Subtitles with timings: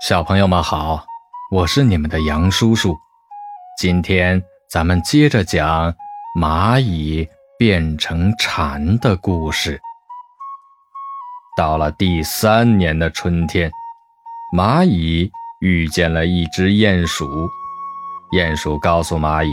[0.00, 1.04] 小朋友们好，
[1.50, 2.96] 我是你们的杨叔叔。
[3.78, 5.94] 今天咱们接着讲
[6.34, 9.78] 蚂蚁变成蝉的故事。
[11.54, 13.70] 到了第三年的春天，
[14.56, 17.28] 蚂蚁遇见了一只鼹鼠。
[18.32, 19.52] 鼹鼠告诉蚂蚁，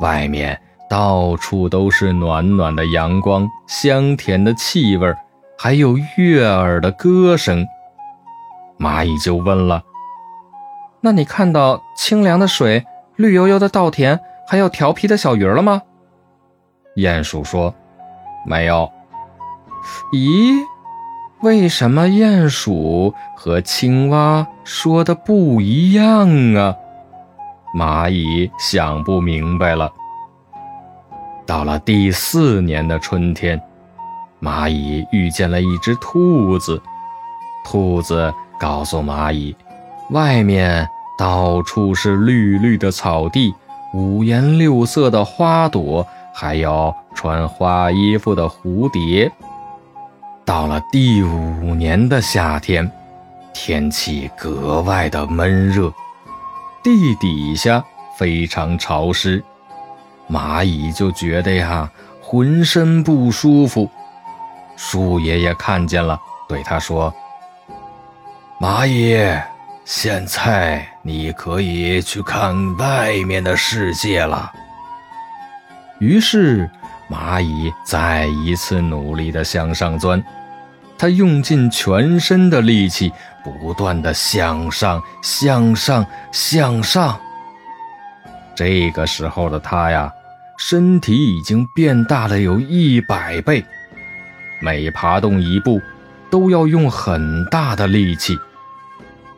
[0.00, 0.58] 外面
[0.88, 5.14] 到处都是暖暖的阳光、香甜的气味，
[5.58, 7.66] 还有悦耳的歌声。
[8.78, 9.82] 蚂蚁就问了
[11.00, 12.84] ：“那你看到清凉的水、
[13.16, 15.82] 绿油油的稻田，还有调皮的小鱼了吗？”
[16.96, 17.74] 鼹鼠说
[18.46, 18.90] ：“没有。”
[20.12, 20.62] 咦，
[21.40, 26.74] 为什么鼹鼠和青蛙说的不一样啊？
[27.74, 29.92] 蚂蚁想不明白了。
[31.46, 33.60] 到了第四年的春天，
[34.40, 36.82] 蚂蚁遇见了一只兔子，
[37.64, 38.34] 兔子。
[38.58, 39.54] 告诉蚂蚁，
[40.10, 40.88] 外面
[41.18, 43.54] 到处是绿绿的草地，
[43.92, 49.30] 五颜六色的花朵，还有穿花衣服的蝴蝶。
[50.44, 52.90] 到了第五年的夏天，
[53.52, 55.92] 天气格外的闷热，
[56.84, 57.84] 地底下
[58.16, 59.42] 非常潮湿，
[60.30, 61.90] 蚂蚁就觉得呀，
[62.22, 63.90] 浑身不舒服。
[64.76, 67.12] 树爷爷看见了，对他说。
[68.58, 69.38] 蚂蚁，
[69.84, 74.50] 现在你可以去看外面的世界了。
[75.98, 76.70] 于是，
[77.10, 80.24] 蚂蚁再一次努力地向上钻，
[80.96, 83.12] 它用尽全身的力气，
[83.44, 87.20] 不断地向上、向上、向上。
[88.54, 90.10] 这个时候的它呀，
[90.56, 93.62] 身体已经变大了有一百倍，
[94.62, 95.78] 每爬动一步。
[96.36, 98.38] 都要用很大的力气。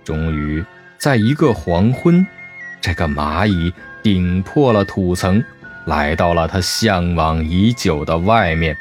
[0.05, 0.65] 终于，
[0.99, 2.27] 在一个黄昏，
[2.81, 5.45] 这个蚂蚁顶破了土层，
[5.85, 8.77] 来到了它向往已久的外面。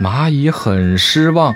[0.00, 1.54] 蚂蚁很失望，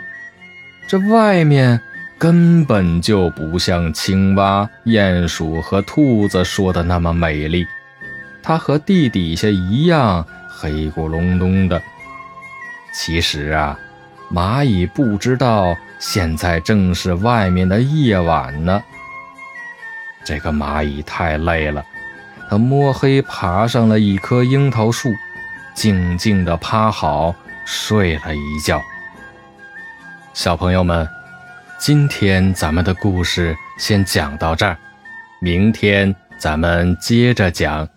[0.87, 1.81] 这外面
[2.19, 7.67] 根本就不像青蛙、鼹鼠和兔子说的那么美丽，
[8.43, 11.81] 它和地底下一样黑咕隆咚的。
[12.93, 13.79] 其实啊。
[14.33, 18.83] 蚂蚁不知道现在正是外面的夜晚呢。
[20.25, 21.85] 这个蚂蚁太累了，
[22.49, 25.13] 它摸黑爬上了一棵樱桃树，
[25.75, 28.81] 静静地趴好睡了一觉。
[30.33, 31.09] 小朋友们，
[31.79, 34.77] 今天咱们的故事先讲到这儿，
[35.41, 37.89] 明天咱们接着讲。